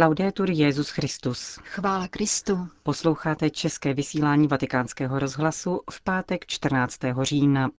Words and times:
Laudetur 0.00 0.50
Jezus 0.50 0.90
Christus. 0.90 1.58
Chvála 1.64 2.08
Kristu. 2.08 2.68
Posloucháte 2.82 3.50
české 3.50 3.94
vysílání 3.94 4.48
Vatikánského 4.48 5.18
rozhlasu 5.18 5.80
v 5.90 6.00
pátek 6.02 6.46
14. 6.46 6.98
října. 7.22 7.70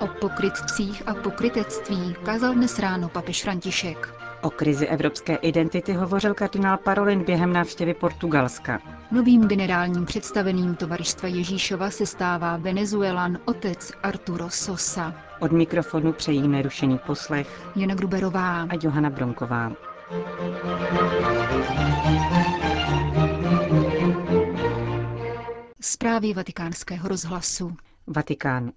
O 0.00 0.06
pokrytcích 0.20 1.08
a 1.08 1.14
pokrytectví 1.14 2.14
kázal 2.24 2.54
dnes 2.54 2.78
ráno 2.78 3.08
papež 3.08 3.42
František. 3.42 4.31
O 4.42 4.50
krizi 4.50 4.86
evropské 4.86 5.34
identity 5.34 5.92
hovořil 5.92 6.34
kardinál 6.34 6.76
Parolin 6.78 7.24
během 7.24 7.52
návštěvy 7.52 7.94
Portugalska. 7.94 8.80
Novým 9.10 9.48
generálním 9.48 10.04
představeným 10.06 10.74
tovaristva 10.74 11.28
Ježíšova 11.28 11.90
se 11.90 12.06
stává 12.06 12.56
Venezuelan 12.56 13.38
otec 13.44 13.92
Arturo 14.02 14.50
Sosa. 14.50 15.14
Od 15.40 15.52
mikrofonu 15.52 16.12
přejí 16.12 16.48
nerušený 16.48 16.98
poslech 17.06 17.72
Jana 17.76 17.94
Gruberová. 17.94 18.62
a 18.62 18.68
Johana 18.82 19.10
Bronková. 19.10 19.72
Zprávy 25.80 26.34
vatikánského 26.34 27.08
rozhlasu. 27.08 27.76
Vatikán. 28.06 28.72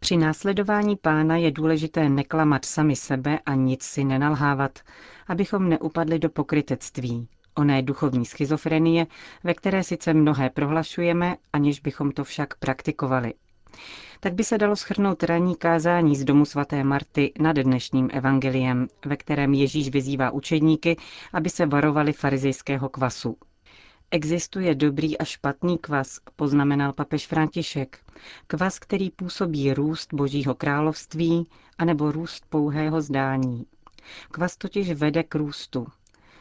Při 0.00 0.16
následování 0.16 0.96
pána 0.96 1.36
je 1.36 1.50
důležité 1.50 2.08
neklamat 2.08 2.64
sami 2.64 2.96
sebe 2.96 3.38
a 3.46 3.54
nic 3.54 3.82
si 3.82 4.04
nenalhávat, 4.04 4.78
abychom 5.26 5.68
neupadli 5.68 6.18
do 6.18 6.28
pokrytectví, 6.30 7.28
oné 7.54 7.82
duchovní 7.82 8.26
schizofrenie, 8.26 9.06
ve 9.44 9.54
které 9.54 9.82
sice 9.84 10.14
mnohé 10.14 10.50
prohlašujeme, 10.50 11.36
aniž 11.52 11.80
bychom 11.80 12.12
to 12.12 12.24
však 12.24 12.54
praktikovali. 12.58 13.34
Tak 14.20 14.34
by 14.34 14.44
se 14.44 14.58
dalo 14.58 14.76
schrnout 14.76 15.22
ranní 15.22 15.56
kázání 15.56 16.16
z 16.16 16.24
domu 16.24 16.44
svaté 16.44 16.84
Marty 16.84 17.32
nad 17.40 17.56
dnešním 17.56 18.08
evangeliem, 18.12 18.86
ve 19.06 19.16
kterém 19.16 19.54
Ježíš 19.54 19.88
vyzývá 19.88 20.30
učedníky, 20.30 20.96
aby 21.32 21.50
se 21.50 21.66
varovali 21.66 22.12
farizejského 22.12 22.88
kvasu. 22.88 23.36
Existuje 24.10 24.74
dobrý 24.74 25.18
a 25.18 25.24
špatný 25.24 25.78
kvas, 25.78 26.20
poznamenal 26.36 26.92
papež 26.92 27.26
František. 27.26 27.98
Kvas, 28.46 28.78
který 28.78 29.10
působí 29.10 29.72
růst 29.74 30.14
Božího 30.14 30.54
království, 30.54 31.46
anebo 31.78 32.12
růst 32.12 32.44
pouhého 32.48 33.00
zdání. 33.00 33.66
Kvas 34.30 34.56
totiž 34.56 34.92
vede 34.92 35.22
k 35.22 35.34
růstu. 35.34 35.86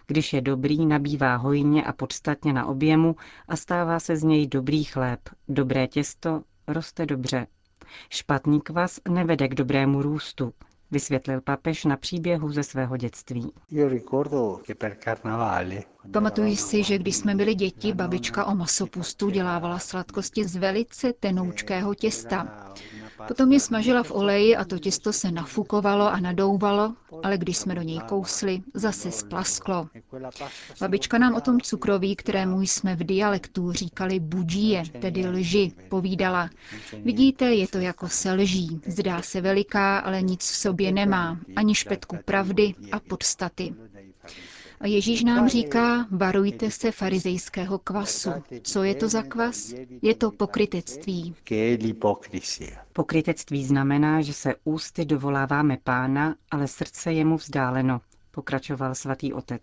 Když 0.08 0.34
je 0.34 0.42
dobrý, 0.42 0.86
nabývá 0.86 1.36
hojně 1.36 1.84
a 1.84 1.94
podstatně 1.94 2.54
na 2.54 2.66
objemu 2.66 3.16
a 3.48 3.56
stává 3.56 4.00
se 4.00 4.18
z 4.18 4.24
něj 4.24 4.48
dobrý 4.48 4.84
chléb, 4.84 5.20
dobré 5.48 5.88
těsto, 5.88 6.44
roste 6.68 7.06
dobře. 7.06 7.48
Špatný 8.10 8.62
kvas 8.62 9.00
nevede 9.10 9.48
k 9.48 9.56
dobrému 9.56 10.02
růstu, 10.02 10.54
vysvětlil 10.92 11.42
papež 11.42 11.86
na 11.86 11.98
příběhu 11.98 12.52
ze 12.52 12.64
svého 12.64 12.98
dětství. 12.98 13.52
Pamatuji 16.14 16.56
si, 16.58 16.84
že 16.84 16.98
když 16.98 17.16
jsme 17.16 17.36
byli 17.36 17.56
děti, 17.56 17.94
babička 17.94 18.46
o 18.46 18.56
masopustu 18.56 19.30
dělávala 19.30 19.80
sladkosti 19.80 20.44
z 20.44 20.56
velice 20.56 21.14
tenoučkého 21.14 21.94
těsta. 21.96 22.74
Potom 23.28 23.52
je 23.52 23.60
smažila 23.60 24.04
v 24.04 24.12
oleji 24.12 24.56
a 24.56 24.66
to 24.66 24.80
těsto 24.80 25.14
se 25.14 25.32
nafukovalo 25.32 26.08
a 26.08 26.20
nadouvalo, 26.20 26.94
ale 27.24 27.38
když 27.38 27.58
jsme 27.58 27.76
do 27.76 27.82
něj 27.82 28.00
kousli, 28.00 28.62
zase 28.74 29.12
splasklo. 29.12 29.88
Babička 30.80 31.18
nám 31.18 31.36
o 31.36 31.42
tom 31.42 31.62
cukroví, 31.62 32.16
kterému 32.16 32.62
jsme 32.62 32.96
v 32.96 33.04
dialektu 33.04 33.72
říkali 33.72 34.20
budžíje, 34.20 34.84
tedy 35.02 35.28
lži, 35.28 35.72
povídala. 35.90 36.50
Vidíte, 37.04 37.46
je 37.46 37.68
to 37.68 37.78
jako 37.78 38.10
se 38.10 38.32
lží. 38.34 38.82
Zdá 38.88 39.22
se 39.22 39.42
veliká, 39.42 40.00
ale 40.00 40.22
nic 40.22 40.42
v 40.52 40.56
sobě 40.56 40.92
nemá, 40.92 41.38
ani 41.56 41.76
špetku 41.76 42.18
pravdy 42.26 42.74
a 42.92 43.00
podstaty. 43.00 43.76
A 44.80 44.88
Ježíš 44.88 45.24
nám 45.24 45.50
říká, 45.50 46.08
varujte 46.12 46.72
se 46.72 46.92
farizejského 46.92 47.80
kvasu. 47.80 48.30
Co 48.62 48.84
je 48.84 48.96
to 48.96 49.10
za 49.10 49.22
kvas? 49.22 49.74
Je 50.02 50.16
to 50.16 50.32
pokrytectví. 50.32 51.36
Pokrytectví 52.94 53.66
znamená, 53.66 54.22
že 54.22 54.34
se 54.34 54.56
ústy 54.64 55.06
dovoláváme 55.06 55.78
pána, 55.84 56.36
ale 56.52 56.68
srdce 56.68 57.14
je 57.14 57.26
mu 57.26 57.38
vzdáleno, 57.38 58.02
pokračoval 58.38 58.96
svatý 58.96 59.34
otec. 59.34 59.62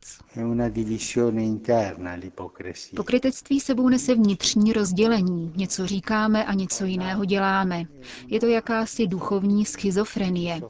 Pokrytectví 2.97 3.61
sebou 3.61 3.89
nese 3.89 4.15
vnitřní 4.15 4.73
rozdělení. 4.73 5.53
Něco 5.57 5.87
říkáme 5.87 6.45
a 6.45 6.55
něco 6.55 6.85
jiného 6.85 7.25
děláme. 7.25 7.85
Je 8.27 8.41
to 8.41 8.47
jakási 8.47 9.07
duchovní 9.07 9.65
schizofrenie. 9.65 10.61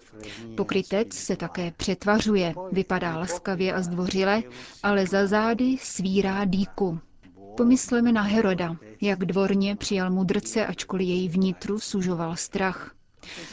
Pokrytec 0.56 1.12
se 1.14 1.36
také 1.36 1.72
přetvařuje, 1.76 2.54
vypadá 2.72 3.18
laskavě 3.18 3.72
a 3.74 3.82
zdvořile, 3.82 4.42
ale 4.82 5.06
za 5.06 5.26
zády 5.26 5.76
svírá 5.80 6.44
díku. 6.44 6.98
Pomysleme 7.56 8.12
na 8.12 8.22
Heroda, 8.22 8.76
jak 9.00 9.18
dvorně 9.24 9.76
přijal 9.76 10.10
mudrce, 10.10 10.66
ačkoliv 10.66 11.08
její 11.08 11.28
vnitru 11.28 11.80
sužoval 11.80 12.36
strach. 12.36 12.94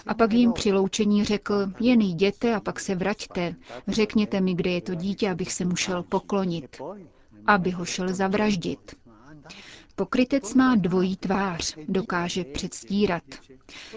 A 0.07 0.13
pak 0.13 0.33
jim 0.33 0.53
při 0.53 0.71
loučení 0.71 1.25
řekl, 1.25 1.67
jen 1.79 2.01
jděte 2.01 2.55
a 2.55 2.59
pak 2.59 2.79
se 2.79 2.95
vraťte, 2.95 3.55
řekněte 3.87 4.41
mi, 4.41 4.53
kde 4.53 4.69
je 4.71 4.81
to 4.81 4.95
dítě, 4.95 5.29
abych 5.31 5.53
se 5.53 5.65
mu 5.65 5.75
šel 5.75 6.03
poklonit, 6.03 6.77
aby 7.47 7.71
ho 7.71 7.85
šel 7.85 8.13
zavraždit. 8.13 8.95
Pokrytec 9.95 10.53
má 10.53 10.75
dvojí 10.75 11.17
tvář, 11.17 11.75
dokáže 11.87 12.43
předstírat. 12.43 13.23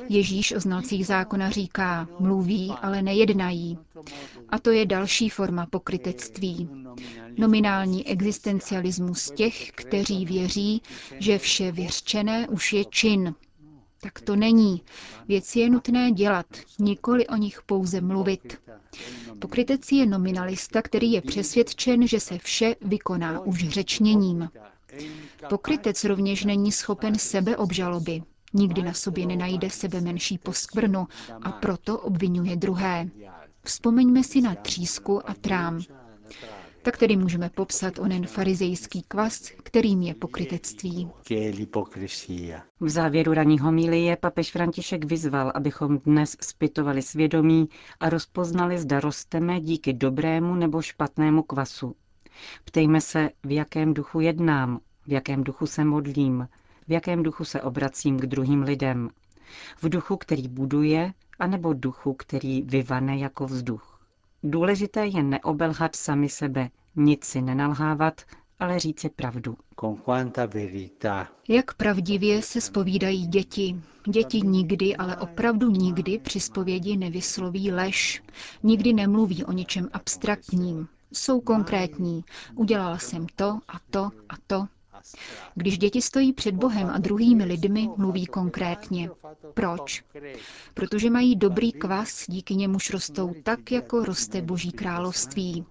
Ježíš 0.09 0.53
o 0.53 0.61
znalcích 0.61 1.07
zákona 1.07 1.51
říká, 1.51 2.09
mluví, 2.21 2.73
ale 2.83 3.03
nejednají. 3.03 3.79
A 4.49 4.59
to 4.59 4.71
je 4.71 4.87
další 4.87 5.29
forma 5.29 5.67
pokrytectví. 5.67 6.69
Nominální 7.39 8.07
existencialismus 8.09 9.31
těch, 9.31 9.71
kteří 9.73 10.25
věří, 10.27 10.83
že 11.19 11.39
vše 11.39 11.73
vyřčené 11.73 12.49
už 12.49 12.73
je 12.73 12.85
čin. 12.85 13.35
Tak 14.05 14.21
to 14.21 14.37
není. 14.37 14.83
Věci 15.29 15.59
je 15.61 15.71
nutné 15.71 16.13
dělat, 16.13 16.47
nikoli 16.79 17.27
o 17.27 17.37
nich 17.37 17.63
pouze 17.63 18.01
mluvit. 18.01 18.59
Pokrytec 19.39 19.93
je 19.93 20.07
nominalista, 20.07 20.83
který 20.83 21.13
je 21.13 21.21
přesvědčen, 21.23 22.07
že 22.09 22.21
se 22.21 22.39
vše 22.39 22.77
vykoná 22.81 23.41
už 23.41 23.69
řečněním. 23.69 24.49
Pokrytec 25.49 26.05
rovněž 26.05 26.45
není 26.45 26.73
schopen 26.73 27.15
sebeobžaloby. 27.19 28.23
Nikdy 28.55 28.83
na 28.83 28.93
sobě 28.93 29.27
nenajde 29.27 29.71
sebe 29.71 30.01
menší 30.01 30.39
poskvrnu 30.39 31.07
a 31.43 31.53
proto 31.53 31.99
obvinuje 32.01 32.57
druhé. 32.57 33.09
Vzpomeňme 33.65 34.23
si 34.25 34.41
na 34.41 34.55
třísku 34.55 35.31
a 35.31 35.35
trám. 35.35 35.81
Tak 36.85 36.97
tedy 36.97 37.17
můžeme 37.17 37.51
popsat 37.51 37.99
onen 37.99 38.27
farizejský 38.27 39.03
kvas, 39.03 39.41
kterým 39.63 40.03
je 40.03 40.15
pokrytectví. 40.15 41.11
V 42.81 42.89
závěru 42.89 43.33
raní 43.33 43.59
homilie 43.59 44.17
papež 44.17 44.53
František 44.53 45.05
vyzval, 45.05 45.53
abychom 45.55 45.99
dnes 45.99 46.37
zpytovali 46.41 47.03
svědomí 47.03 47.69
a 48.01 48.09
rozpoznali, 48.09 48.79
zda 48.79 49.01
rosteme 49.01 49.61
díky 49.61 49.93
dobrému 49.93 50.55
nebo 50.55 50.83
špatnému 50.83 51.43
kvasu. 51.43 51.95
Ptejme 52.65 53.01
se, 53.01 53.31
v 53.45 53.53
jakém 53.53 53.95
duchu 53.95 54.21
jednám, 54.21 54.81
v 55.07 55.13
jakém 55.13 55.45
duchu 55.45 55.67
se 55.67 55.85
modlím, 55.85 56.49
v 56.89 56.93
jakém 56.93 57.23
duchu 57.23 57.45
se 57.45 57.63
obracím 57.63 58.19
k 58.19 58.27
druhým 58.27 58.63
lidem. 58.63 59.11
V 59.83 59.89
duchu, 59.89 60.17
který 60.17 60.49
buduje, 60.49 61.13
anebo 61.39 61.73
duchu, 61.73 62.15
který 62.15 62.63
vyvane 62.63 63.19
jako 63.19 63.47
vzduch. 63.47 63.94
Důležité 64.47 65.07
je 65.07 65.23
neobelhat 65.23 65.97
sami 65.97 66.29
sebe, 66.29 66.71
nic 66.97 67.25
si 67.25 67.43
nenalhávat, 67.43 68.21
ale 68.61 68.79
říci 68.79 69.09
pravdu. 69.09 69.57
Jak 71.49 71.75
pravdivě 71.75 72.43
se 72.43 72.61
spovídají 72.61 73.27
děti. 73.27 73.77
Děti 74.09 74.41
nikdy, 74.41 74.97
ale 74.97 75.17
opravdu 75.17 75.71
nikdy 75.71 76.19
při 76.19 76.41
spovědi 76.41 76.97
nevysloví 76.97 77.73
lež. 77.73 78.23
Nikdy 78.63 78.93
nemluví 78.93 79.45
o 79.45 79.53
něčem 79.53 79.89
abstraktním. 79.93 80.89
Jsou 81.13 81.41
konkrétní. 81.41 82.25
Udělala 82.55 82.99
jsem 82.99 83.27
to 83.37 83.59
a 83.69 83.79
to 83.91 84.11
a 84.29 84.35
to. 84.47 84.67
Když 85.55 85.79
děti 85.79 86.03
stojí 86.03 86.33
před 86.33 86.55
Bohem 86.55 86.91
a 86.91 86.99
druhými 86.99 87.45
lidmi, 87.45 87.89
mluví 87.97 88.27
konkrétně. 88.27 89.11
Proč? 89.55 90.05
Protože 90.75 91.11
mají 91.11 91.37
dobrý 91.37 91.73
kvas, 91.73 92.25
díky 92.29 92.55
němuž 92.55 92.91
rostou 92.91 93.35
tak, 93.43 93.73
jako 93.73 94.05
roste 94.05 94.43
Boží 94.43 94.73
království. 94.73 95.65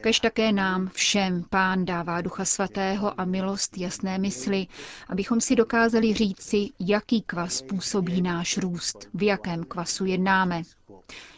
Kež 0.00 0.20
také 0.20 0.52
nám 0.52 0.88
všem 0.88 1.44
pán 1.50 1.84
dává 1.84 2.20
ducha 2.20 2.44
svatého 2.44 3.20
a 3.20 3.24
milost 3.24 3.78
jasné 3.78 4.18
mysli, 4.18 4.66
abychom 5.08 5.40
si 5.40 5.56
dokázali 5.56 6.14
říci, 6.14 6.68
jaký 6.80 7.22
kvas 7.22 7.62
působí 7.62 8.22
náš 8.22 8.58
růst, 8.58 9.08
v 9.14 9.22
jakém 9.22 9.64
kvasu 9.64 10.04
jednáme. 10.04 10.62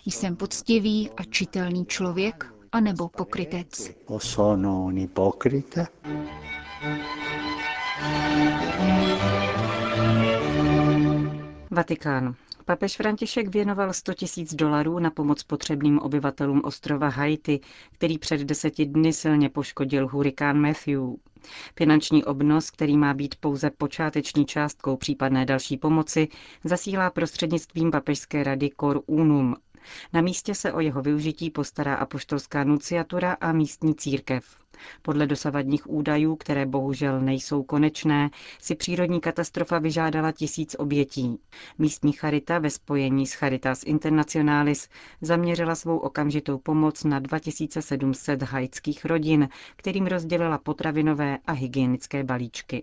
Jsem 0.06 0.37
poctivý 0.37 1.10
a 1.16 1.25
čitelný 1.25 1.87
člověk, 1.87 2.46
anebo 2.72 3.08
pokrytec. 3.08 3.90
Vatikán. 11.70 12.34
Papež 12.64 12.96
František 12.96 13.49
věnoval 13.49 13.93
100 13.93 14.14
tisíc 14.14 14.55
dolarů 14.55 14.99
na 14.99 15.11
pomoc 15.11 15.43
potřebným 15.43 15.99
obyvatelům 15.99 16.61
ostrova 16.64 17.08
Haiti, 17.08 17.61
který 17.93 18.19
před 18.19 18.40
deseti 18.40 18.87
dny 18.87 19.12
silně 19.12 19.49
poškodil 19.49 20.08
hurikán 20.08 20.61
Matthew. 20.61 21.00
Finanční 21.76 22.25
obnos, 22.25 22.70
který 22.70 22.96
má 22.96 23.14
být 23.14 23.34
pouze 23.40 23.70
počáteční 23.70 24.46
částkou 24.46 24.96
případné 24.96 25.44
další 25.44 25.76
pomoci, 25.76 26.29
zasílá 26.64 27.11
prostřednictvím 27.11 27.90
papežské 27.90 28.44
rady 28.44 28.70
Cor 28.81 29.00
Unum. 29.06 29.56
Na 30.12 30.20
místě 30.20 30.55
se 30.55 30.72
o 30.72 30.81
jeho 30.81 31.02
využití 31.02 31.50
postará 31.50 31.94
apoštolská 31.94 32.64
nunciatura 32.64 33.37
a 33.40 33.52
místní 33.52 33.94
církev. 33.94 34.65
Podle 35.02 35.26
dosavadních 35.26 35.90
údajů, 35.90 36.37
které 36.37 36.67
bohužel 36.67 37.20
nejsou 37.20 37.62
konečné, 37.62 38.31
si 38.62 38.75
přírodní 38.75 39.20
katastrofa 39.20 39.78
vyžádala 39.78 40.32
tisíc 40.32 40.76
obětí. 40.78 41.38
Místní 41.78 42.12
charita 42.12 42.58
ve 42.58 42.70
spojení 42.70 43.26
s 43.26 43.32
Charitas 43.32 43.82
Internationalis 43.87 44.88
zaměřila 45.20 45.75
svou 45.75 45.99
okamžitou 45.99 46.58
pomoc 46.58 47.05
na 47.05 47.19
2700 47.19 48.43
haitských 48.43 49.05
rodin, 49.05 49.49
kterým 49.76 50.06
rozdělila 50.06 50.58
potravinové 50.58 51.38
a 51.46 51.52
hygienické 51.52 52.25
balíčky. 52.25 52.82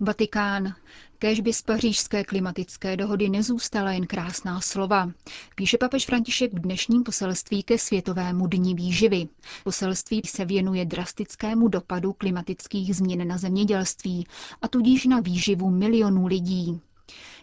Vatikán. 0.00 0.74
Kéž 1.20 1.40
by 1.40 1.52
z 1.52 1.62
pařížské 1.62 2.24
klimatické 2.24 2.96
dohody 2.96 3.28
nezůstala 3.28 3.92
jen 3.92 4.06
krásná 4.06 4.60
slova. 4.60 5.10
Píše 5.54 5.78
papež 5.78 6.06
František 6.06 6.52
v 6.54 6.58
dnešním 6.58 7.02
poselství 7.02 7.62
ke 7.62 7.78
Světovému 7.78 8.46
dní 8.46 8.74
výživy. 8.74 9.28
Poselství 9.64 10.22
se 10.26 10.44
věnuje 10.44 10.84
drastickému 10.84 11.68
dopadu 11.68 12.12
klimatických 12.12 12.96
změn 12.96 13.28
na 13.28 13.38
zemědělství 13.38 14.26
a 14.62 14.68
tudíž 14.68 15.04
na 15.06 15.20
výživu 15.20 15.70
milionů 15.70 16.26
lidí. 16.26 16.80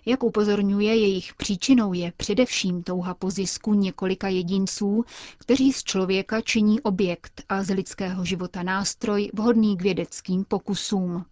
Jak 0.06 0.24
upozorňuje, 0.24 0.96
jejich 0.96 1.34
příčinou 1.34 1.94
je 1.94 2.14
především 2.18 2.84
touha 2.84 3.14
po 3.14 3.30
zisku 3.30 3.74
několika 3.74 4.28
jedinců, 4.28 5.06
kteří 5.38 5.74
z 5.74 5.84
člověka 5.84 6.42
činí 6.42 6.82
objekt 6.82 7.44
a 7.50 7.64
z 7.64 7.70
lidského 7.74 8.26
života 8.26 8.64
nástroj 8.64 9.30
vhodný 9.34 9.78
k 9.78 9.82
vědeckým 9.82 10.46
pokusům. 10.46 11.26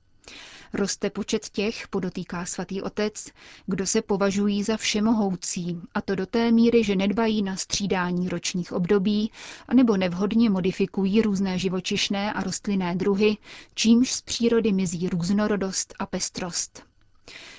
Roste 0.73 1.09
počet 1.09 1.49
těch, 1.49 1.87
podotýká 1.87 2.45
svatý 2.45 2.81
otec, 2.81 3.25
kdo 3.65 3.87
se 3.87 4.01
považují 4.01 4.63
za 4.63 4.77
všemohoucí, 4.77 5.81
a 5.93 6.01
to 6.01 6.15
do 6.15 6.25
té 6.25 6.51
míry, 6.51 6.83
že 6.83 6.95
nedbají 6.95 7.43
na 7.43 7.55
střídání 7.57 8.29
ročních 8.29 8.71
období, 8.73 9.31
anebo 9.67 9.97
nevhodně 9.97 10.49
modifikují 10.49 11.21
různé 11.21 11.59
živočišné 11.59 12.33
a 12.33 12.43
rostlinné 12.43 12.95
druhy, 12.95 13.37
čímž 13.75 14.11
z 14.11 14.21
přírody 14.21 14.71
mizí 14.71 15.09
různorodost 15.09 15.93
a 15.99 16.05
pestrost. 16.05 16.92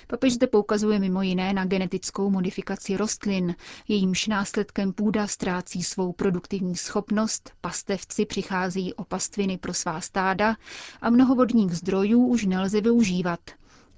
Papež 0.07 0.33
zde 0.33 0.47
poukazuje 0.47 0.99
mimo 0.99 1.21
jiné 1.21 1.53
na 1.53 1.65
genetickou 1.65 2.29
modifikaci 2.29 2.97
rostlin, 2.97 3.55
jejímž 3.87 4.27
následkem 4.27 4.93
půda 4.93 5.27
ztrácí 5.27 5.83
svou 5.83 6.13
produktivní 6.13 6.75
schopnost, 6.75 7.51
pastevci 7.61 8.25
přicházejí 8.25 8.93
o 8.93 9.03
pastviny 9.03 9.57
pro 9.57 9.73
svá 9.73 10.01
stáda 10.01 10.55
a 11.01 11.09
mnoho 11.09 11.35
vodních 11.35 11.71
zdrojů 11.73 12.25
už 12.27 12.45
nelze 12.45 12.81
využívat. 12.81 13.39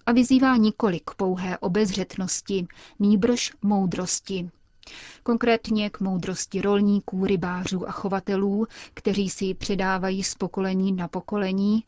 A 0.06 0.12
vyzývá 0.12 0.58
nikolik 0.58 1.12
pouhé 1.18 1.58
obezřetnosti, 1.58 2.68
nýbrž 3.00 3.52
moudrosti. 3.62 4.50
Konkrétně 5.24 5.90
k 5.90 6.00
moudrosti 6.00 6.62
rolníků, 6.62 7.26
rybářů 7.26 7.90
a 7.90 7.92
chovatelů, 7.92 8.68
kteří 8.94 9.30
si 9.30 9.46
ji 9.46 9.54
předávají 9.54 10.24
z 10.24 10.36
pokolení 10.36 10.92
na 10.92 11.08
pokolení, 11.08 11.84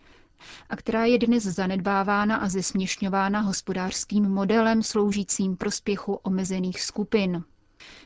a 0.69 0.75
která 0.75 1.05
je 1.05 1.17
dnes 1.17 1.43
zanedbávána 1.43 2.35
a 2.37 2.49
zesměšňována 2.49 3.39
hospodářským 3.39 4.29
modelem 4.29 4.83
sloužícím 4.83 5.57
prospěchu 5.57 6.13
omezených 6.13 6.81
skupin. 6.81 7.43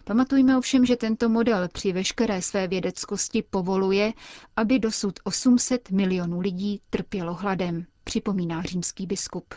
Pamatujme 0.03 0.57
ovšem, 0.57 0.85
že 0.85 0.95
tento 0.95 1.29
model 1.29 1.67
při 1.67 1.93
veškeré 1.93 2.41
své 2.41 2.67
vědeckosti 2.67 3.41
povoluje, 3.49 4.13
aby 4.55 4.79
dosud 4.79 5.19
800 5.23 5.91
milionů 5.91 6.39
lidí 6.39 6.81
trpělo 6.89 7.33
hladem, 7.33 7.85
připomíná 8.03 8.61
římský 8.61 9.07
biskup. 9.07 9.53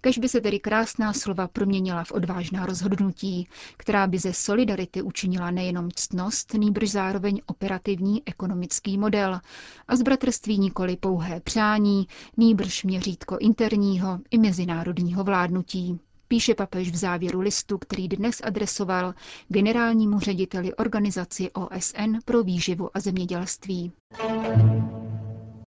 Kež 0.00 0.18
by 0.18 0.28
se 0.28 0.40
tedy 0.40 0.58
krásná 0.60 1.12
slova 1.12 1.48
proměnila 1.48 2.04
v 2.04 2.12
odvážná 2.12 2.66
rozhodnutí, 2.66 3.48
která 3.76 4.06
by 4.06 4.18
ze 4.18 4.32
solidarity 4.32 5.02
učinila 5.02 5.50
nejenom 5.50 5.88
ctnost, 5.94 6.54
nýbrž 6.54 6.90
zároveň 6.90 7.40
operativní 7.46 8.22
ekonomický 8.26 8.98
model 8.98 9.40
a 9.88 9.96
z 9.96 10.02
bratrství 10.02 10.58
nikoli 10.58 10.96
pouhé 10.96 11.40
přání, 11.40 12.06
nýbrž 12.36 12.84
měřítko 12.84 13.36
interního 13.40 14.18
i 14.30 14.38
mezinárodního 14.38 15.24
vládnutí 15.24 16.00
píše 16.28 16.54
papež 16.54 16.90
v 16.90 16.96
závěru 16.96 17.40
listu, 17.40 17.78
který 17.78 18.08
dnes 18.08 18.40
adresoval 18.44 19.14
generálnímu 19.48 20.20
řediteli 20.20 20.74
organizaci 20.74 21.50
OSN 21.50 22.16
pro 22.24 22.42
výživu 22.42 22.96
a 22.96 23.00
zemědělství. 23.00 23.92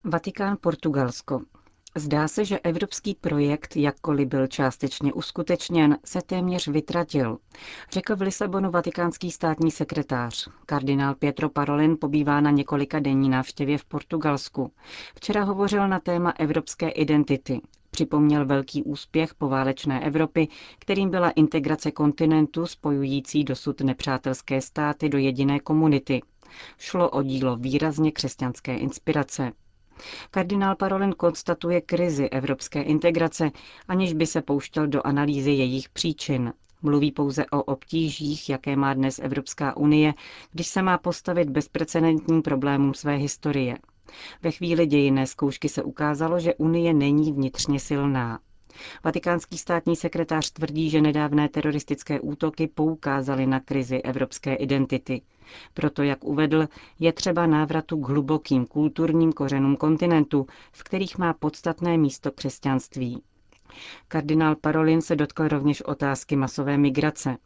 Vatikán 0.04 0.58
Portugalsko. 0.62 1.42
Zdá 1.96 2.28
se, 2.28 2.46
že 2.46 2.60
evropský 2.60 3.16
projekt, 3.22 3.76
jakkoliv 3.76 4.28
byl 4.28 4.48
částečně 4.48 5.14
uskutečněn, 5.14 5.98
se 6.06 6.22
téměř 6.22 6.68
vytratil, 6.68 7.38
řekl 7.92 8.16
v 8.16 8.22
Lisabonu 8.22 8.72
vatikánský 8.72 9.32
státní 9.32 9.72
sekretář. 9.72 10.50
Kardinál 10.66 11.16
Pietro 11.16 11.50
Parolin 11.50 11.98
pobývá 12.02 12.42
na 12.42 12.52
několika 12.52 13.00
denní 13.00 13.30
návštěvě 13.30 13.78
v 13.78 13.86
Portugalsku. 13.86 14.72
Včera 15.16 15.44
hovořil 15.44 15.88
na 15.88 16.00
téma 16.00 16.34
evropské 16.40 16.90
identity. 16.90 17.62
Připomněl 17.92 18.46
velký 18.46 18.84
úspěch 18.84 19.34
poválečné 19.36 20.06
Evropy, 20.06 20.48
kterým 20.80 21.10
byla 21.10 21.30
integrace 21.30 21.92
kontinentu 21.92 22.66
spojující 22.66 23.44
dosud 23.44 23.82
nepřátelské 23.82 24.62
státy 24.62 25.10
do 25.10 25.18
jediné 25.18 25.60
komunity. 25.60 26.22
Šlo 26.78 27.10
o 27.10 27.24
dílo 27.24 27.56
výrazně 27.58 28.12
křesťanské 28.12 28.78
inspirace. 28.78 29.52
Kardinál 30.32 30.76
Parolin 30.76 31.12
konstatuje 31.14 31.82
krizi 31.82 32.30
evropské 32.30 32.82
integrace, 32.82 33.52
aniž 33.88 34.14
by 34.14 34.26
se 34.26 34.42
pouštěl 34.42 34.88
do 34.88 35.08
analýzy 35.08 35.52
jejich 35.52 35.90
příčin. 35.90 36.54
Mluví 36.82 37.12
pouze 37.12 37.46
o 37.46 37.64
obtížích, 37.64 38.50
jaké 38.50 38.76
má 38.76 38.94
dnes 38.94 39.20
Evropská 39.20 39.78
unie, 39.78 40.14
když 40.52 40.68
se 40.68 40.82
má 40.82 40.98
postavit 40.98 41.50
bezprecedentním 41.50 42.42
problémům 42.42 42.94
své 42.94 43.16
historie. 43.16 43.78
Ve 44.44 44.52
chvíli 44.52 44.86
dějinné 44.86 45.28
zkoušky 45.28 45.70
se 45.70 45.84
ukázalo, 45.84 46.40
že 46.40 46.56
Unie 46.56 46.94
není 46.94 47.34
vnitřně 47.34 47.80
silná. 47.80 48.40
Vatikánský 49.04 49.58
státní 49.58 49.96
sekretář 49.96 50.52
tvrdí, 50.52 50.90
že 50.90 51.02
nedávné 51.02 51.50
teroristické 51.50 52.20
útoky 52.20 52.68
poukázaly 52.68 53.48
na 53.48 53.60
krizi 53.60 54.02
evropské 54.02 54.56
identity. 54.56 55.22
Proto, 55.74 56.04
jak 56.04 56.24
uvedl, 56.24 56.68
je 57.00 57.14
třeba 57.14 57.46
návratu 57.48 57.98
k 58.02 58.08
hlubokým 58.10 58.66
kulturním 58.66 59.34
kořenům 59.34 59.76
kontinentu, 59.76 60.48
v 60.72 60.84
kterých 60.84 61.18
má 61.18 61.34
podstatné 61.34 61.98
místo 61.98 62.32
křesťanství. 62.32 63.22
Kardinál 64.08 64.56
Parolin 64.56 65.02
se 65.02 65.16
dotkl 65.16 65.48
rovněž 65.48 65.82
otázky 65.82 66.36
masové 66.36 66.78
migrace. 66.78 67.38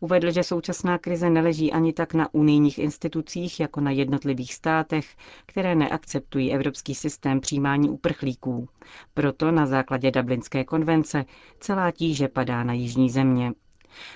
Uvedl, 0.00 0.30
že 0.30 0.42
současná 0.42 0.98
krize 0.98 1.30
neleží 1.30 1.72
ani 1.72 1.92
tak 1.92 2.14
na 2.14 2.34
unijních 2.34 2.78
institucích, 2.78 3.60
jako 3.60 3.80
na 3.80 3.90
jednotlivých 3.90 4.54
státech, 4.54 5.06
které 5.46 5.74
neakceptují 5.74 6.52
evropský 6.52 6.94
systém 6.94 7.40
přijímání 7.40 7.90
uprchlíků. 7.90 8.68
Proto 9.14 9.50
na 9.50 9.66
základě 9.66 10.10
Dublinské 10.10 10.64
konvence 10.64 11.24
celá 11.60 11.90
tíže 11.90 12.28
padá 12.28 12.64
na 12.64 12.72
jižní 12.72 13.10
země. 13.10 13.52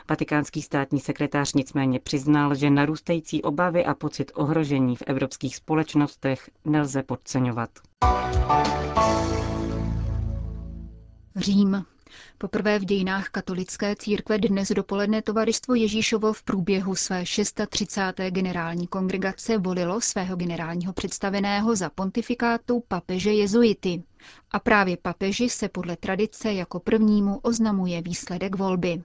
Vatikánský 0.08 0.62
státní 0.62 1.00
sekretář 1.00 1.52
nicméně 1.54 2.00
přiznal, 2.00 2.54
že 2.54 2.70
narůstající 2.70 3.42
obavy 3.42 3.84
a 3.84 3.94
pocit 3.94 4.30
ohrožení 4.34 4.96
v 4.96 5.02
evropských 5.06 5.56
společnostech 5.56 6.50
nelze 6.64 7.02
podceňovat. 7.02 7.70
Řím. 11.36 11.84
Poprvé 12.38 12.78
v 12.78 12.84
dějinách 12.84 13.28
katolické 13.28 13.96
církve 13.96 14.38
dnes 14.38 14.68
dopoledne 14.68 15.22
tovaristvo 15.22 15.74
Ježíšovo 15.74 16.32
v 16.32 16.42
průběhu 16.42 16.94
své 16.94 17.26
630. 17.26 18.12
generální 18.30 18.86
kongregace 18.86 19.58
volilo 19.58 20.00
svého 20.00 20.36
generálního 20.36 20.92
představeného 20.92 21.76
za 21.76 21.90
pontifikátu 21.90 22.82
papeže 22.88 23.32
jezuity. 23.32 24.02
A 24.50 24.58
právě 24.60 24.96
papeži 24.96 25.48
se 25.48 25.68
podle 25.68 25.96
tradice 25.96 26.52
jako 26.52 26.80
prvnímu 26.80 27.38
oznamuje 27.38 28.02
výsledek 28.02 28.56
volby. 28.56 29.02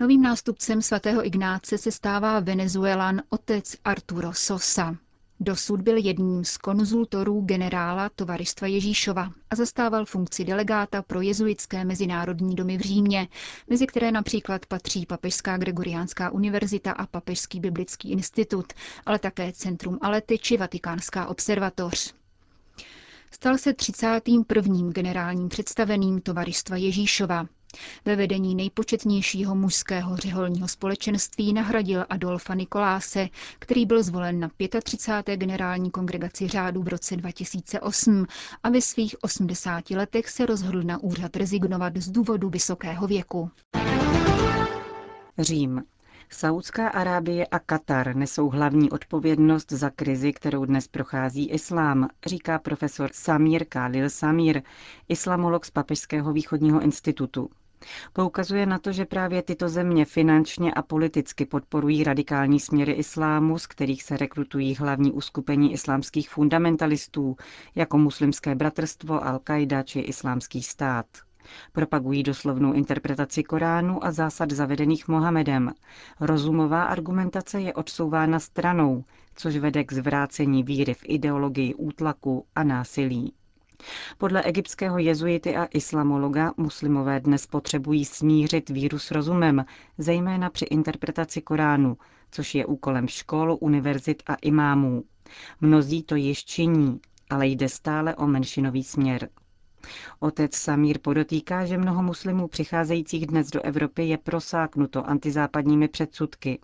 Novým 0.00 0.22
nástupcem 0.22 0.82
svatého 0.82 1.26
Ignáce 1.26 1.78
se 1.78 1.92
stává 1.92 2.40
Venezuelan 2.40 3.22
otec 3.28 3.76
Arturo 3.84 4.32
Sosa. 4.32 4.96
Dosud 5.44 5.80
byl 5.80 5.96
jedním 5.96 6.44
z 6.44 6.56
konzultorů 6.56 7.40
generála 7.40 8.08
Tovaristva 8.08 8.66
Ježíšova 8.66 9.32
a 9.50 9.56
zastával 9.56 10.04
funkci 10.04 10.44
delegáta 10.44 11.02
pro 11.02 11.20
jezuitské 11.20 11.84
mezinárodní 11.84 12.54
domy 12.54 12.76
v 12.78 12.80
Římě, 12.80 13.28
mezi 13.68 13.86
které 13.86 14.12
například 14.12 14.66
patří 14.66 15.06
Papežská 15.06 15.56
Gregoriánská 15.56 16.30
univerzita 16.30 16.92
a 16.92 17.06
Papežský 17.06 17.60
biblický 17.60 18.10
institut, 18.10 18.72
ale 19.06 19.18
také 19.18 19.52
Centrum 19.52 19.98
Alety 20.02 20.38
či 20.38 20.56
Vatikánská 20.56 21.26
observatoř. 21.26 22.14
Stal 23.30 23.58
se 23.58 23.72
31. 23.74 24.90
generálním 24.92 25.48
představeným 25.48 26.20
Tovaristva 26.20 26.76
Ježíšova. 26.76 27.46
Ve 28.04 28.16
vedení 28.16 28.54
nejpočetnějšího 28.54 29.54
mužského 29.54 30.16
řeholního 30.16 30.68
společenství 30.68 31.52
nahradil 31.52 32.04
Adolfa 32.10 32.54
Nikoláse, 32.54 33.28
který 33.58 33.86
byl 33.86 34.02
zvolen 34.02 34.40
na 34.40 34.50
35. 34.82 35.36
generální 35.36 35.90
kongregaci 35.90 36.48
řádu 36.48 36.82
v 36.82 36.88
roce 36.88 37.16
2008 37.16 38.26
a 38.62 38.68
ve 38.70 38.80
svých 38.80 39.16
80 39.22 39.90
letech 39.90 40.28
se 40.30 40.46
rozhodl 40.46 40.82
na 40.82 41.02
úřad 41.02 41.36
rezignovat 41.36 41.96
z 41.96 42.10
důvodu 42.10 42.48
vysokého 42.50 43.06
věku. 43.06 43.50
Řím. 45.38 45.82
Saudská 46.34 46.88
Arábie 46.88 47.46
a 47.46 47.58
Katar 47.58 48.16
nesou 48.16 48.48
hlavní 48.50 48.90
odpovědnost 48.90 49.72
za 49.72 49.90
krizi, 49.90 50.32
kterou 50.32 50.64
dnes 50.64 50.88
prochází 50.88 51.50
islám, 51.50 52.08
říká 52.26 52.58
profesor 52.58 53.10
Samir 53.12 53.64
Khalil 53.64 54.10
Samir, 54.10 54.62
islamolog 55.08 55.64
z 55.66 55.70
Papežského 55.70 56.32
východního 56.32 56.80
institutu. 56.80 57.50
Poukazuje 58.12 58.66
na 58.66 58.78
to, 58.78 58.92
že 58.92 59.04
právě 59.04 59.42
tyto 59.42 59.68
země 59.68 60.04
finančně 60.04 60.74
a 60.74 60.82
politicky 60.82 61.46
podporují 61.46 62.04
radikální 62.04 62.60
směry 62.60 62.92
islámu, 62.92 63.58
z 63.58 63.66
kterých 63.66 64.02
se 64.02 64.16
rekrutují 64.16 64.74
hlavní 64.74 65.12
uskupení 65.12 65.72
islámských 65.72 66.30
fundamentalistů, 66.30 67.36
jako 67.74 67.98
muslimské 67.98 68.54
bratrstvo, 68.54 69.18
Al-Qaida 69.20 69.82
či 69.84 70.00
islámský 70.00 70.62
stát. 70.62 71.06
Propagují 71.72 72.22
doslovnou 72.22 72.72
interpretaci 72.72 73.42
Koránu 73.42 74.04
a 74.04 74.12
zásad 74.12 74.50
zavedených 74.50 75.08
Mohamedem. 75.08 75.72
Rozumová 76.20 76.82
argumentace 76.84 77.60
je 77.60 77.74
odsouvána 77.74 78.38
stranou, 78.38 79.04
což 79.34 79.56
vede 79.56 79.84
k 79.84 79.92
zvrácení 79.92 80.62
víry 80.62 80.94
v 80.94 81.02
ideologii 81.04 81.74
útlaku 81.74 82.46
a 82.54 82.62
násilí. 82.64 83.32
Podle 84.18 84.42
egyptského 84.42 84.98
jezuity 84.98 85.56
a 85.56 85.64
islamologa 85.64 86.52
muslimové 86.56 87.20
dnes 87.20 87.46
potřebují 87.46 88.04
smířit 88.04 88.70
víru 88.70 88.98
s 88.98 89.10
rozumem, 89.10 89.64
zejména 89.98 90.50
při 90.50 90.64
interpretaci 90.64 91.42
Koránu, 91.42 91.96
což 92.30 92.54
je 92.54 92.66
úkolem 92.66 93.08
škol, 93.08 93.56
univerzit 93.60 94.22
a 94.26 94.34
imámů. 94.34 95.04
Mnozí 95.60 96.02
to 96.02 96.14
již 96.14 96.44
činí, 96.44 97.00
ale 97.30 97.46
jde 97.46 97.68
stále 97.68 98.16
o 98.16 98.26
menšinový 98.26 98.84
směr. 98.84 99.28
Otec 100.20 100.56
Samír 100.56 100.98
podotýká, 100.98 101.66
že 101.66 101.78
mnoho 101.78 102.02
muslimů 102.02 102.48
přicházejících 102.48 103.26
dnes 103.26 103.50
do 103.50 103.62
Evropy 103.62 104.04
je 104.04 104.18
prosáknuto 104.18 105.06
antizápadními 105.06 105.88
předsudky. 105.88 106.58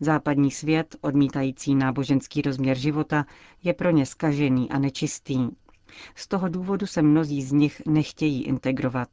Západní 0.00 0.50
svět, 0.50 0.96
odmítající 1.00 1.74
náboženský 1.74 2.42
rozměr 2.42 2.78
života, 2.78 3.26
je 3.62 3.74
pro 3.74 3.90
ně 3.90 4.06
skažený 4.06 4.70
a 4.70 4.78
nečistý. 4.78 5.48
Z 6.14 6.28
toho 6.28 6.48
důvodu 6.48 6.86
se 6.86 7.02
mnozí 7.02 7.42
z 7.42 7.52
nich 7.52 7.82
nechtějí 7.86 8.42
integrovat. 8.44 9.08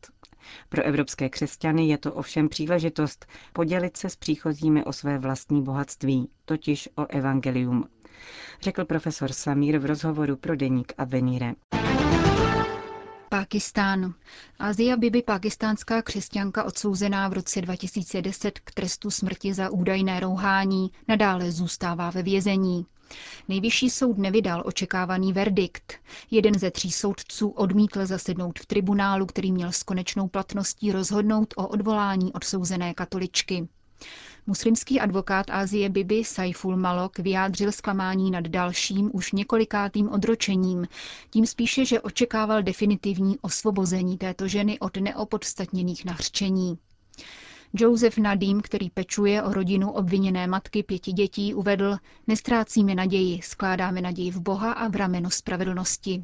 Pro 0.69 0.83
evropské 0.83 1.29
křesťany 1.29 1.87
je 1.87 1.97
to 1.97 2.13
ovšem 2.13 2.49
příležitost 2.49 3.25
podělit 3.53 3.97
se 3.97 4.09
s 4.09 4.15
příchozími 4.15 4.83
o 4.85 4.93
své 4.93 5.17
vlastní 5.19 5.63
bohatství, 5.63 6.29
totiž 6.45 6.89
o 6.95 7.05
evangelium, 7.09 7.85
řekl 8.61 8.85
profesor 8.85 9.31
Samír 9.31 9.77
v 9.79 9.85
rozhovoru 9.85 10.35
pro 10.35 10.55
deník 10.55 10.93
Avenire. 10.97 11.53
Pákistán. 13.29 14.13
Azia 14.59 14.97
Bibi, 14.97 15.21
pakistánská 15.21 16.01
křesťanka 16.01 16.63
odsouzená 16.63 17.27
v 17.27 17.33
roce 17.33 17.61
2010 17.61 18.59
k 18.59 18.71
trestu 18.71 19.11
smrti 19.11 19.53
za 19.53 19.69
údajné 19.69 20.19
rouhání, 20.19 20.91
nadále 21.07 21.51
zůstává 21.51 22.09
ve 22.09 22.23
vězení. 22.23 22.85
Nejvyšší 23.47 23.89
soud 23.89 24.17
nevydal 24.17 24.63
očekávaný 24.65 25.33
verdikt. 25.33 25.93
Jeden 26.31 26.59
ze 26.59 26.71
tří 26.71 26.91
soudců 26.91 27.49
odmítl 27.49 28.05
zasednout 28.05 28.59
v 28.59 28.65
tribunálu, 28.65 29.25
který 29.25 29.51
měl 29.51 29.71
s 29.71 29.83
konečnou 29.83 30.27
platností 30.27 30.91
rozhodnout 30.91 31.53
o 31.57 31.67
odvolání 31.67 32.33
odsouzené 32.33 32.93
katoličky. 32.93 33.67
Muslimský 34.47 34.99
advokát 34.99 35.45
Asie 35.49 35.89
Bibi 35.89 36.23
Saiful 36.23 36.77
Malok 36.77 37.19
vyjádřil 37.19 37.71
zklamání 37.71 38.31
nad 38.31 38.47
dalším 38.47 39.09
už 39.13 39.31
několikátým 39.31 40.09
odročením, 40.09 40.87
tím 41.29 41.45
spíše, 41.45 41.85
že 41.85 42.01
očekával 42.01 42.63
definitivní 42.63 43.39
osvobození 43.41 44.17
této 44.17 44.47
ženy 44.47 44.79
od 44.79 44.97
neopodstatněných 44.97 46.05
nařčení. 46.05 46.77
Joseph 47.73 48.17
Nadim, 48.17 48.61
který 48.61 48.89
pečuje 48.89 49.43
o 49.43 49.53
rodinu 49.53 49.91
obviněné 49.91 50.47
matky 50.47 50.83
pěti 50.83 51.11
dětí, 51.11 51.53
uvedl, 51.53 51.97
nestrácíme 52.27 52.95
naději, 52.95 53.41
skládáme 53.41 54.01
naději 54.01 54.31
v 54.31 54.39
Boha 54.39 54.71
a 54.71 54.87
v 54.87 54.95
rameno 54.95 55.29
spravedlnosti. 55.29 56.23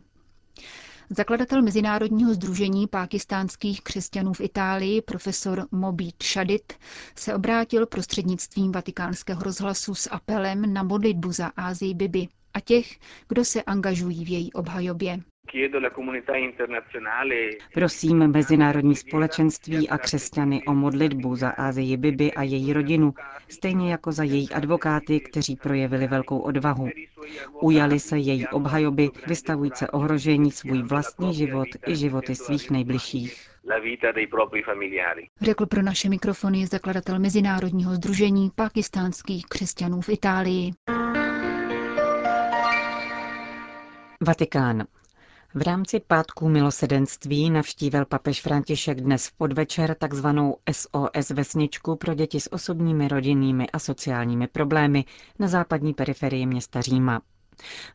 Zakladatel 1.10 1.62
Mezinárodního 1.62 2.34
združení 2.34 2.88
pákistánských 2.88 3.82
křesťanů 3.82 4.34
v 4.34 4.42
Itálii, 4.42 5.02
profesor 5.02 5.68
Mobit 5.72 6.24
Shadid, 6.24 6.74
se 7.16 7.36
obrátil 7.36 7.86
prostřednictvím 7.86 8.72
vatikánského 8.72 9.44
rozhlasu 9.44 9.96
s 9.96 10.10
apelem 10.12 10.74
na 10.74 10.84
modlitbu 10.84 11.32
za 11.32 11.48
Ázii 11.58 11.94
Bibi 11.94 12.28
a 12.54 12.60
těch, 12.60 13.00
kdo 13.28 13.46
se 13.46 13.64
angažují 13.64 14.25
v 14.25 14.30
její 14.30 14.54
obhajobě. 14.54 15.20
Prosím 17.74 18.28
mezinárodní 18.28 18.96
společenství 18.96 19.90
a 19.90 19.98
křesťany 19.98 20.64
o 20.64 20.74
modlitbu 20.74 21.36
za 21.36 21.50
Ázii 21.50 21.98
Bibi 21.98 22.34
a 22.34 22.44
její 22.44 22.74
rodinu, 22.74 23.14
stejně 23.50 23.92
jako 23.92 24.12
za 24.12 24.24
její 24.24 24.50
advokáty, 24.50 25.20
kteří 25.20 25.56
projevili 25.56 26.08
velkou 26.08 26.40
odvahu. 26.40 26.90
Ujali 27.62 28.00
se 28.00 28.18
její 28.18 28.48
obhajoby, 28.48 29.10
vystavují 29.28 29.72
se 29.75 29.88
ohrožení 29.88 30.52
svůj 30.52 30.82
vlastní 30.82 31.34
život 31.34 31.68
i 31.88 31.96
životy 31.96 32.36
svých 32.36 32.72
nejbližších. 32.72 33.50
Řekl 35.42 35.66
pro 35.66 35.82
naše 35.82 36.10
mikrofony 36.10 36.68
zakladatel 36.68 37.20
Mezinárodního 37.20 37.94
združení 37.94 38.52
pakistánských 38.56 39.46
křesťanů 39.46 40.02
v 40.02 40.10
Itálii. 40.10 40.72
Vatikán. 44.22 44.84
V 45.58 45.62
rámci 45.62 46.00
pátků 46.00 46.50
milosedenství 46.50 47.50
navštívil 47.50 48.06
papež 48.06 48.42
František 48.42 49.02
dnes 49.02 49.28
v 49.28 49.34
podvečer 49.34 49.96
takzvanou 50.00 50.58
SOS 50.72 51.30
vesničku 51.30 51.96
pro 51.96 52.14
děti 52.14 52.40
s 52.40 52.54
osobními, 52.54 53.08
rodinnými 53.08 53.70
a 53.70 53.80
sociálními 53.80 54.48
problémy 54.48 55.06
na 55.40 55.48
západní 55.48 55.94
periferii 55.94 56.46
města 56.46 56.82
Říma. 56.82 57.22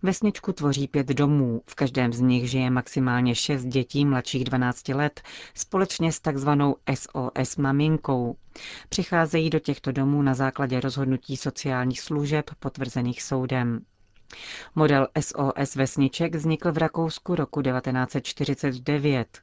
Vesničku 0.03 0.53
tvoří 0.53 0.89
pět 0.89 1.07
domů, 1.07 1.63
v 1.67 1.75
každém 1.75 2.13
z 2.13 2.21
nich 2.21 2.51
žije 2.51 2.71
maximálně 2.71 3.35
šest 3.35 3.65
dětí 3.65 4.05
mladších 4.05 4.45
12 4.45 4.89
let 4.89 5.21
společně 5.55 6.13
s 6.13 6.21
takzvanou 6.21 6.77
SOS 6.95 7.57
maminkou. 7.57 8.37
Přicházejí 8.89 9.51
do 9.51 9.59
těchto 9.59 9.93
domů 9.93 10.23
na 10.23 10.35
základě 10.35 10.81
rozhodnutí 10.81 11.37
sociálních 11.37 12.01
služeb 12.01 12.51
potvrzených 12.59 13.23
soudem. 13.23 13.81
Model 14.75 15.09
SOS 15.21 15.75
vesniček 15.77 16.35
vznikl 16.35 16.73
v 16.73 16.79
Rakousku 16.79 17.35
roku 17.35 17.63
1949. 17.63 19.39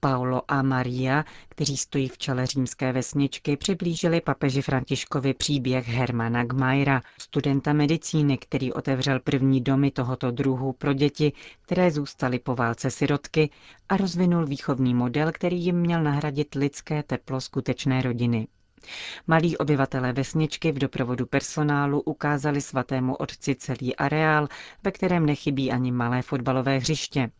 Paulo 0.00 0.42
a 0.48 0.62
Maria, 0.62 1.24
kteří 1.48 1.76
stojí 1.76 2.08
v 2.08 2.18
čele 2.18 2.46
římské 2.46 2.92
vesničky, 2.92 3.56
přiblížili 3.56 4.20
papeži 4.20 4.62
Františkovi 4.62 5.34
příběh 5.34 5.88
Hermana 5.88 6.44
Gmajra, 6.44 7.02
studenta 7.20 7.72
medicíny, 7.72 8.38
který 8.38 8.72
otevřel 8.72 9.20
první 9.20 9.60
domy 9.60 9.90
tohoto 9.90 10.30
druhu 10.30 10.72
pro 10.72 10.92
děti, 10.92 11.32
které 11.62 11.90
zůstaly 11.90 12.38
po 12.38 12.54
válce 12.54 12.90
sirotky 12.90 13.50
a 13.88 13.96
rozvinul 13.96 14.46
výchovný 14.46 14.94
model, 14.94 15.32
který 15.32 15.64
jim 15.64 15.76
měl 15.76 16.02
nahradit 16.02 16.54
lidské 16.54 17.02
teplo 17.02 17.40
skutečné 17.40 18.02
rodiny. 18.02 18.48
Malí 19.26 19.56
obyvatelé 19.58 20.12
vesničky 20.12 20.72
v 20.72 20.78
doprovodu 20.78 21.26
personálu 21.26 22.00
ukázali 22.00 22.60
svatému 22.60 23.14
otci 23.14 23.54
celý 23.54 23.96
areál, 23.96 24.48
ve 24.84 24.90
kterém 24.90 25.26
nechybí 25.26 25.72
ani 25.72 25.92
malé 25.92 26.22
fotbalové 26.22 26.78
hřiště. 26.78 27.30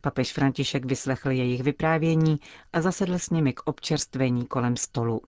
Papež 0.00 0.32
František 0.32 0.84
vyslechl 0.84 1.30
jejich 1.30 1.62
vyprávění 1.62 2.40
a 2.72 2.80
zasedl 2.80 3.18
s 3.18 3.30
nimi 3.30 3.52
k 3.52 3.60
občerstvení 3.64 4.46
kolem 4.46 4.76
stolu. 4.76 5.20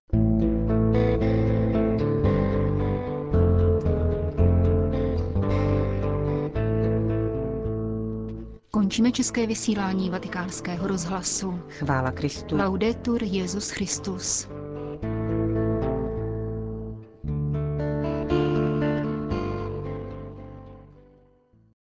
Končíme 8.71 9.11
české 9.11 9.47
vysílání 9.47 10.09
vatikánského 10.09 10.87
rozhlasu. 10.87 11.59
Chvála 11.69 12.11
Kristu. 12.11 12.57
Laudetur 12.57 13.23
Jezus 13.23 13.69
Christus. 13.69 14.47